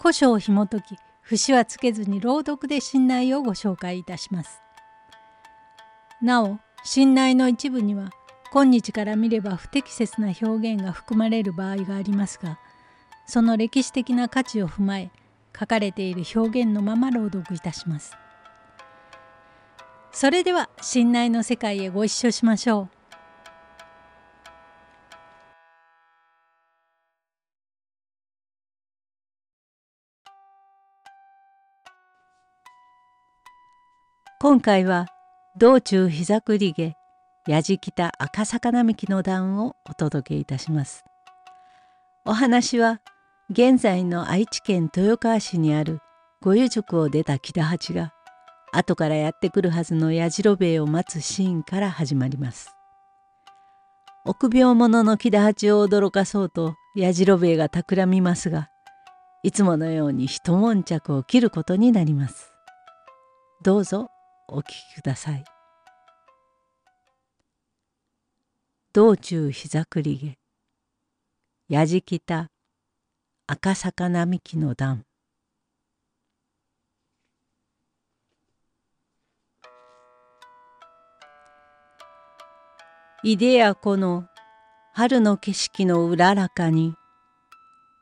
[0.00, 4.62] 古書を紐解き節はつけずに朗読で信頼をご紹介いたします。
[6.22, 8.10] なお信頼の一部には
[8.50, 12.58] 今日から見れば不適切な表現が含まれる場合がありますが
[13.26, 15.10] その歴史的な価値を踏まえ
[15.58, 18.16] 書かれている表現のまま朗読いたします。
[20.12, 22.99] それでは信頼の世界へご一緒しましょう。
[34.42, 35.04] 今回は
[35.58, 36.94] 道中膝栗毛
[37.46, 41.04] やじきた赤坂並木の段をお届けいたします。
[42.24, 43.02] お話は
[43.50, 46.00] 現在の愛知県豊川市にある
[46.40, 48.14] 御湯塾を出た木田八が
[48.72, 52.74] 後からやってくるはずの矢次郎兵衛を待つシーンから始まります。
[54.24, 58.70] 臆病者の木田八を驚かそうと矢次郎兵衛が企みますが
[59.42, 62.50] いつものように一悶着を切ることになります。
[63.62, 64.10] どうぞ
[64.52, 65.44] お聞きください。
[68.92, 70.38] 道中膝栗毛。
[71.68, 72.50] やじきた
[73.46, 75.04] 赤坂並木の段。
[83.22, 84.24] いでやこの
[84.94, 86.94] 春の景色のうららかに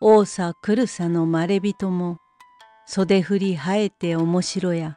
[0.00, 2.18] 多さ来るさのまれびとも
[2.86, 4.96] 袖振り生えて面白や。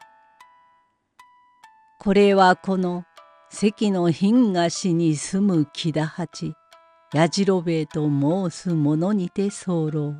[2.06, 3.02] これはこの
[3.50, 6.54] 関の品菓子に住む木田八
[7.12, 10.14] 矢次兵衛と申す者にて候。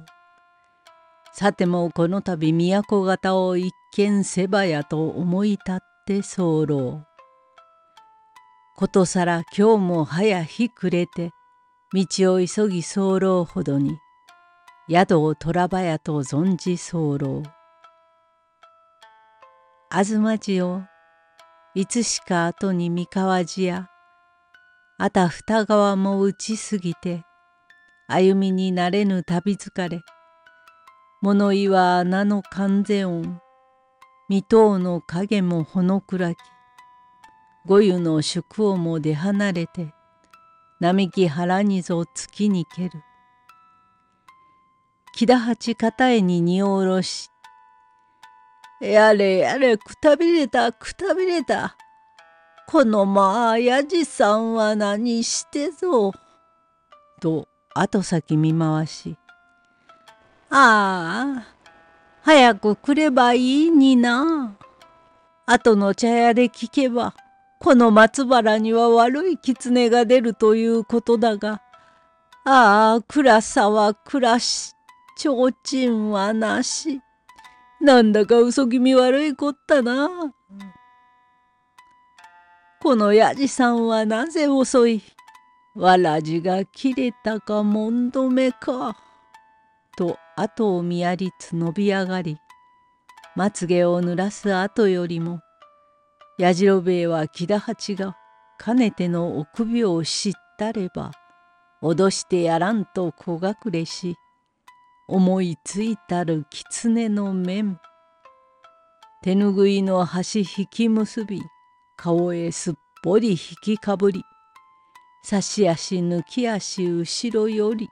[1.33, 5.79] さてもこの度都方を一見せばやと思い立っ
[6.09, 7.03] て候。
[8.77, 11.31] ことさら今日も早日暮れて
[11.93, 13.97] 道を急ぎ候ほどに
[14.91, 17.45] 宿を虎ばやと存じ候。
[19.89, 20.83] 東地を
[21.77, 23.91] いつしか後に三河路や
[24.97, 27.23] あた二川も打ちすぎて
[28.09, 30.01] 歩みになれぬ旅疲れ
[31.21, 33.43] 物言わ穴の完全音
[34.31, 36.39] 未踏の影もほの暗き
[37.67, 39.93] 御湯の宿をも出離れて
[40.81, 42.91] 並木腹にぞ月に蹴る。
[45.15, 47.31] 木田八片絵に荷を下ろし
[48.81, 51.77] やれやれくたびれたくたびれた。
[52.67, 56.13] このまあやじさんは何してぞ。
[57.21, 59.17] と後先見回し。
[60.51, 61.47] ああ、
[62.23, 64.57] 早く来ればいいにな。
[65.47, 67.15] 後の茶屋で聞けば、
[67.61, 71.63] この松原には悪い狐が出るということだが、
[72.45, 74.75] ああ、暗さは暗し、
[75.17, 77.01] 提灯はなし。
[77.81, 80.09] なんだか嘘気味悪いこったな。
[82.83, 85.03] このやじさんはなぜ遅い？
[85.75, 88.97] わらじが切れたかもんどめか。
[89.97, 92.37] と後を見やりつ伸び上がり
[93.35, 95.41] まつげを濡らす後よりも
[96.39, 98.15] やじろべえは木田八が
[98.59, 101.13] かねての臆病を知ったれば
[101.83, 104.17] 脅してやらんと小隠れし
[105.09, 107.79] 思いついたる狐の面。
[109.23, 111.41] 手ぬぐいの端引き結び
[111.97, 112.75] 顔へすっ
[113.05, 114.25] ぽり引きかぶり。
[115.23, 117.89] 差し足抜き足後ろより。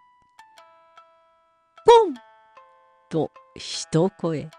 [1.87, 2.15] ポン！
[3.09, 4.51] と一声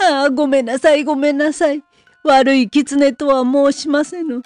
[0.00, 1.84] ああごめんなさいごめんなさい。
[2.24, 4.40] 悪い狐とは申しませぬ。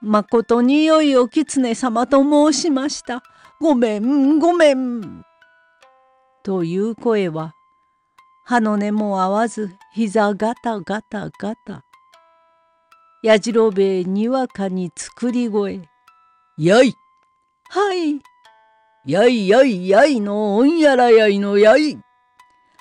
[0.00, 2.22] まことによいお狐様と
[2.52, 3.22] 申しました。
[3.60, 5.27] ごめんごめん。
[6.48, 7.52] という声は
[8.46, 11.84] 歯の根も合わず膝ガタガタガタ。
[13.22, 15.82] やじろべえにわかに作り声。
[16.56, 16.94] やい
[17.68, 18.22] はい
[19.04, 21.98] やいやいやいのおんやらやいのやい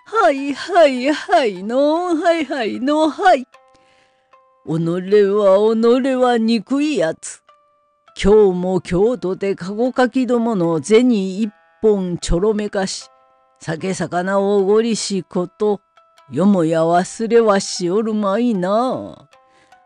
[0.06, 3.48] はいはいはいのはいはいのはい己
[4.66, 7.44] は己は憎いやつ。
[8.18, 11.12] 今日も京都でかごかきどもの銭
[11.42, 13.10] 一本ちょろめかし、
[13.59, 15.81] 酒魚をおごりしこと、
[16.31, 19.27] よもや忘れはしおるまいな。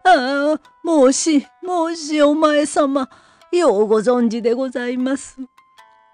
[0.04, 3.10] ああ、申し、申しお前様、
[3.52, 5.38] ようご存知でございます。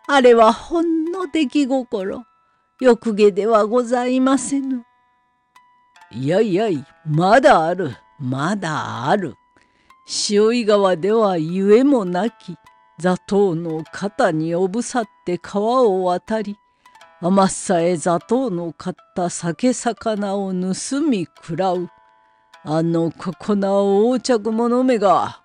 [0.08, 2.24] あれはほんの出来心、
[2.80, 4.84] 欲毛ではございませぬ。
[6.12, 9.36] いやいやい、まだある、まだある。
[10.06, 12.56] 潮井川ではゆえもなき、
[13.00, 16.58] 座頭の肩におぶさって川を渡り、
[17.20, 21.90] 甘っさえ座頭の買った酒魚を盗み食らう。
[22.64, 25.42] あのここな横着者めが。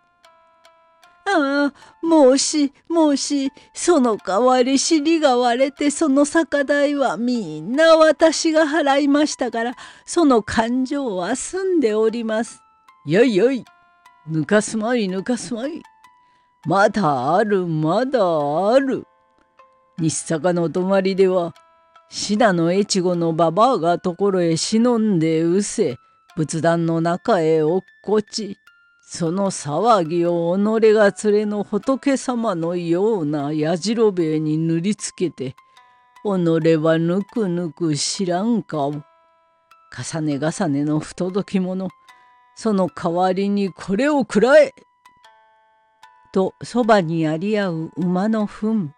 [1.24, 1.72] ああ、
[2.02, 12.60] 申し、申し、その代わり尻が割れてその酒代はみんな私が払いましたから、その感情は済んでおります。
[13.06, 13.64] よいよい、
[14.28, 15.82] 抜かすまい抜かすまい。
[16.66, 18.20] まだあるまだ
[18.74, 19.06] ある。
[19.98, 21.54] 日坂の泊まりでは
[22.14, 25.96] 信濃越後のババアがところへ忍んでうせ
[26.36, 28.58] 仏壇の中へ落っこち
[29.00, 35.56] その騒ぎを己が連れの仏様のようなやじろべえに塗りつけて
[36.22, 41.88] 己はぬくぬく知らんかを重ね重ねの不届き者
[42.56, 44.74] その代わりにこれを食らえ
[46.34, 48.90] とそばにあり合う馬の糞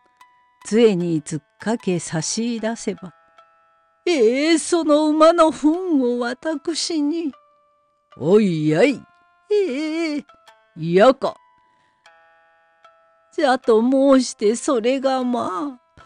[0.67, 3.15] 杖に突っかけ差し出せば、
[4.05, 5.71] ええー、その馬の糞
[6.03, 7.33] を私に。
[8.19, 9.01] おいやい。
[9.51, 10.25] ええー、
[10.77, 11.35] 嫌か。
[13.35, 16.05] じゃと申してそれがまあ。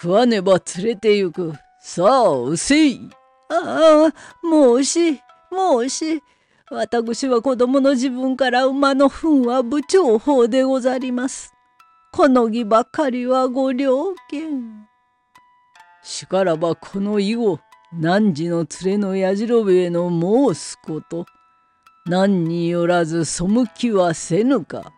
[0.00, 1.52] 食わねば連れて行く。
[1.82, 3.10] さあ、うせい。
[3.50, 4.12] ああ、
[4.42, 5.20] 申し、
[5.52, 6.22] 申し。
[6.70, 11.52] 私は子供の自分から馬の糞は部長法でござります。
[12.12, 14.88] この儀ばかりはご了見。
[16.02, 17.60] しからばこの以後
[17.92, 21.26] 汝の連れのやじろべえの申すこと
[22.06, 23.44] 何によらず背
[23.76, 24.92] きはせぬか。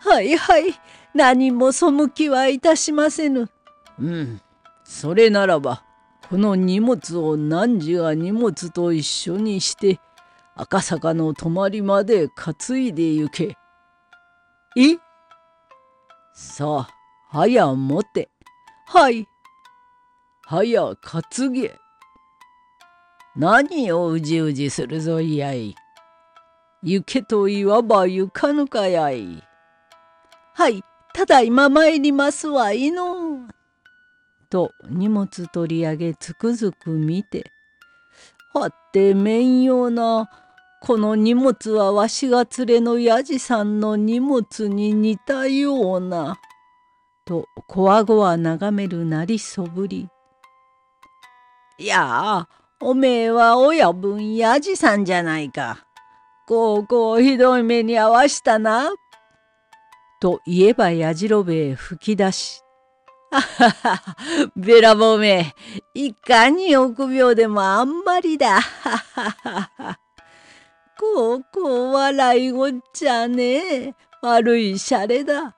[0.00, 0.74] はいはい
[1.14, 3.50] 何も背きはいたしませぬ。
[3.98, 4.40] うん
[4.84, 5.84] それならば
[6.30, 10.00] この荷物を汝が荷物と一緒にして
[10.56, 13.58] 赤坂の泊まりまで担いで行け。
[14.76, 15.09] え
[16.40, 18.30] さあ、はや持て。
[18.86, 19.26] はい。
[20.46, 21.76] はや担げ。
[23.36, 25.74] 何をうじうじするぞいやい。
[26.82, 29.44] 行けと言わば行かぬかやい。
[30.54, 30.82] はい、
[31.12, 33.46] ただいま参りますわいの。
[34.48, 37.52] と荷物取り上げつくづく見て。
[38.54, 40.30] はって面用な。
[40.80, 46.38] この荷物はわしが連れのやじさんの荷物に似たような。
[47.26, 50.08] とこわごわ眺めるなりそぶり。
[51.78, 52.48] いや
[52.80, 55.84] おめえは親分やじさんじゃないか。
[56.48, 58.88] こうこうひどい目に遭わしたな。
[60.20, 62.62] と言えばやじろべえ吹き出し。
[63.32, 64.16] あはは、
[64.56, 65.54] べらぼうめ、
[65.94, 68.60] いかに臆病でもあんまりだ。
[68.60, 69.98] はははは。
[71.00, 73.94] こうこう笑いごっちゃねえ。
[74.20, 75.56] 悪いシャレだ。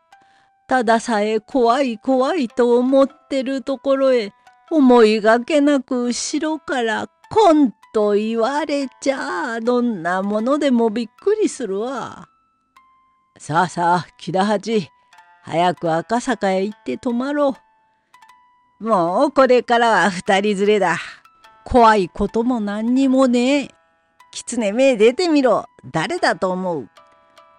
[0.69, 4.33] たださえ怖い怖いと思ってるところへ
[4.71, 12.29] 思いがけなく後ろからコンと言われちゃどんなものでもびっくりするわ。
[13.37, 14.89] さあさあ木田八
[15.43, 17.56] 早く赤坂へ行って泊まろ
[18.81, 18.84] う。
[18.84, 20.99] もうこれからは二人連れだ。
[21.65, 23.81] 怖いことも何にもねえ。
[24.32, 25.67] 狐目出てみろ。
[25.84, 26.89] 誰だと思う？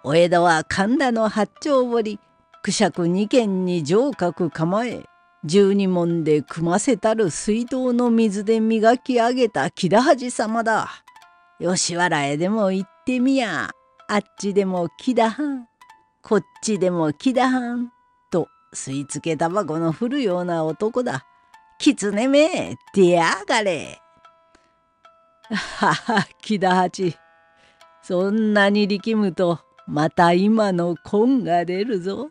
[0.03, 2.19] お江戸は神田の八丁堀。
[2.63, 5.03] くしゃく二軒に城郭構え。
[5.45, 10.89] 十二門で組ませたる水道の水で磨き上げた木田恥様だ。
[11.59, 13.69] 吉原へでも行ってみや。
[14.07, 15.67] あっちでも木田藩。
[16.21, 17.91] こっちでも木田藩。
[18.31, 21.25] と吸い付けタバコの振るような男だ。
[21.77, 23.99] 狐め出やがれ。
[25.49, 27.17] はは、木田八。
[28.01, 32.29] そんなに力むと、また今の根が出るぞ。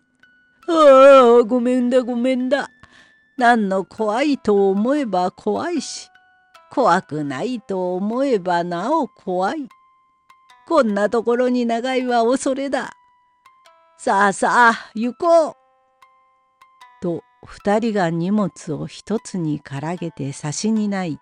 [0.68, 2.68] ああ、ごめんだごめんだ。
[3.36, 6.08] 何の怖いと思えば怖いし、
[6.70, 9.68] 怖くないと思えばなお怖い。
[10.66, 12.92] こんなところに長いは恐れだ。
[13.98, 15.54] さあさあ、行こう。
[17.02, 21.18] と二人が荷物を一つにからげて差しにない。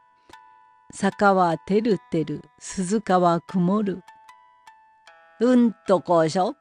[0.92, 4.02] 坂はてるてる、鈴鹿は曇る。
[5.40, 6.54] うんとこしょ、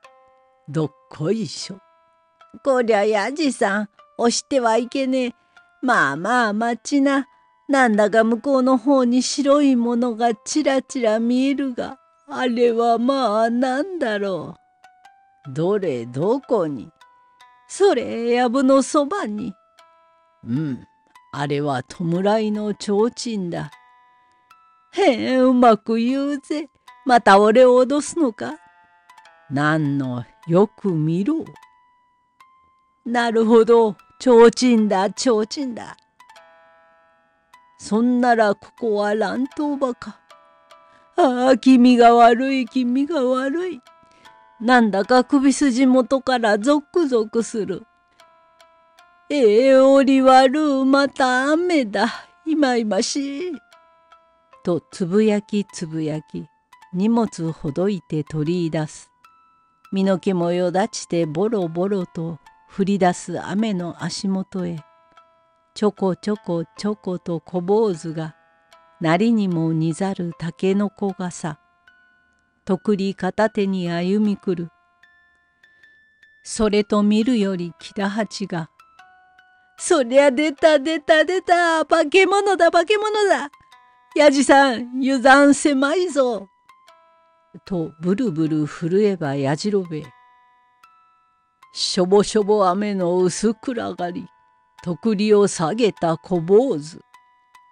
[0.67, 1.79] どっこいしょ。
[2.63, 5.33] こりゃやじさん、押してはいけねえ。
[5.81, 7.25] まあまあ待ちな。
[7.67, 14.55] なんだか向こうの方に白いものがちらちら見えるが、あれはまあなんだろ
[15.47, 15.53] う。
[15.53, 16.05] どれ？
[16.05, 16.89] どこに？
[17.67, 19.53] それ藪のそばに。
[20.43, 20.87] うん、
[21.31, 23.71] あれは弔いの提灯だ。
[24.91, 26.69] へえ、うまく言うぜ。
[27.05, 28.55] また俺を脅すのか
[29.49, 31.45] なんの、よく見ろ。
[33.05, 35.97] なるほど、提灯だ、提灯だ。
[37.79, 40.19] そんならここは乱闘場か。
[41.15, 43.81] ああ、君が悪い、君が悪い。
[44.59, 47.85] なんだか首筋元からゾクゾクする。
[49.29, 52.07] ええー、り悪う、また雨だ。
[52.45, 53.68] いまいましい。
[54.69, 56.45] とつぶやきつぶやき、
[56.93, 59.09] 荷物ほどいて取り出す。
[59.91, 62.37] 身の毛もよだちてボロボロと
[62.77, 64.77] 降り出す雨の足元へ、
[65.73, 68.35] ちょこちょこちょこと小坊主が、
[69.01, 71.57] なりにも似ざる竹の子がさ、
[72.63, 74.69] とくり片手に歩み来る。
[76.43, 78.69] それと見るより木田八が、
[79.79, 83.49] そりゃ出た出た出た化け物だ化け物だ
[84.15, 86.47] やじさん油断狭いぞ
[87.65, 90.03] とブルブル震えばやじろべ
[91.73, 94.27] しょぼしょぼ雨の薄暗がり
[94.81, 96.99] とくりを下げた小坊主。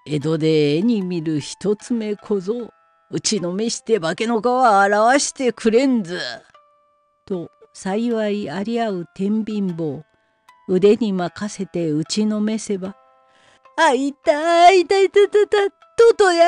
[0.06, 2.70] 江戸で絵に見る一つ目小僧。
[3.10, 6.20] うちのめして化けの皮表してくれんず。
[7.26, 10.04] と幸いあり合う天秤棒。
[10.68, 12.98] 腕に任せて打ちのめせば、
[13.78, 15.58] あ、いたいたいたたた、
[16.16, 16.46] とや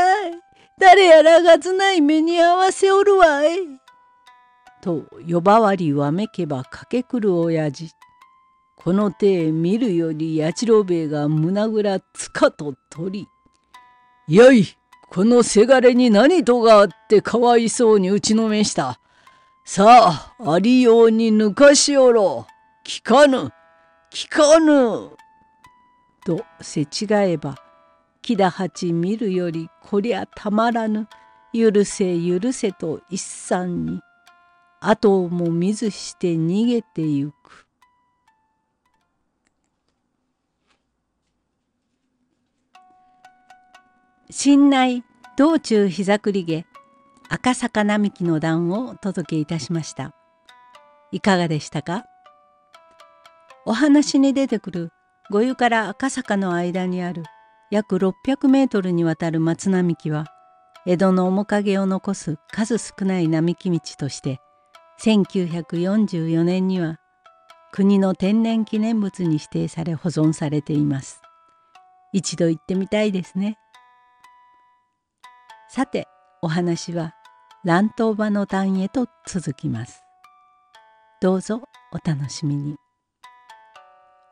[0.80, 3.58] 誰やらがずない目に合わせおるわい。
[4.82, 7.92] と呼ばわりわめけば駆けくる親父。
[8.78, 13.28] この手見るより八郎兵衛が胸ぐらつかと取
[14.28, 14.36] り。
[14.36, 14.66] やい
[15.10, 19.00] このせがれに何とがあってかわいそうに打ちのめした。
[19.66, 22.48] さあ、ありように抜かしおろ。
[22.86, 23.52] 聞かぬ。
[24.12, 25.12] 聞かぬ」
[26.26, 27.56] とせちがえば
[28.22, 31.08] 木田八見るよりこりゃたまらぬ
[31.54, 34.02] 許せ許せと一産に
[34.82, 37.66] 後をも見ずして逃げてゆく。
[44.30, 45.04] 新内
[45.38, 46.68] 道中膝くりげ
[47.30, 50.14] 赤坂並木の段をお届けいたしました。
[51.12, 52.06] いかがでしたか？
[53.66, 54.92] お話に出てくる
[55.32, 57.24] 五湯から赤坂の間にある
[57.72, 60.26] 約600メートルにわたる松並木は
[60.86, 64.40] 江戸の面影を残す数少ない並木道として
[65.02, 66.98] 1944年には
[67.72, 71.22] 国の天然記念物に指定され保存されています。
[72.12, 73.58] 一度行ってみたいですね。
[75.70, 76.08] さて
[76.42, 77.14] お話は
[77.64, 80.02] 乱闘場の段へと続きます。
[81.22, 81.62] どうぞ
[81.92, 82.78] お楽しみに。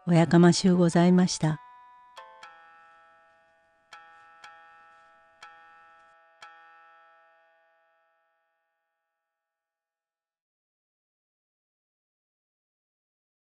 [0.07, 1.59] おやかましゅうございました。